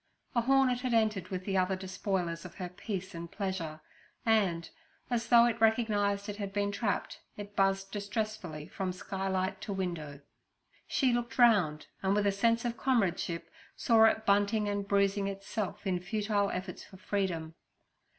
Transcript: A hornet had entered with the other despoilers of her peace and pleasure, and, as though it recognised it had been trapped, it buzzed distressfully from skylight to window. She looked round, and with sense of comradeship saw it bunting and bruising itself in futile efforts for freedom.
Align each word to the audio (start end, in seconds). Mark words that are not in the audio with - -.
A 0.33 0.41
hornet 0.41 0.81
had 0.81 0.95
entered 0.95 1.27
with 1.29 1.45
the 1.45 1.55
other 1.59 1.75
despoilers 1.75 2.43
of 2.43 2.55
her 2.55 2.69
peace 2.69 3.13
and 3.13 3.29
pleasure, 3.29 3.81
and, 4.25 4.67
as 5.11 5.27
though 5.27 5.45
it 5.45 5.61
recognised 5.61 6.27
it 6.27 6.37
had 6.37 6.51
been 6.51 6.71
trapped, 6.71 7.21
it 7.37 7.55
buzzed 7.55 7.91
distressfully 7.91 8.67
from 8.67 8.93
skylight 8.93 9.61
to 9.61 9.73
window. 9.73 10.21
She 10.87 11.13
looked 11.13 11.37
round, 11.37 11.85
and 12.01 12.15
with 12.15 12.33
sense 12.33 12.65
of 12.65 12.77
comradeship 12.77 13.47
saw 13.75 14.05
it 14.05 14.25
bunting 14.25 14.67
and 14.67 14.87
bruising 14.87 15.27
itself 15.27 15.85
in 15.85 15.99
futile 15.99 16.49
efforts 16.49 16.83
for 16.83 16.97
freedom. 16.97 17.53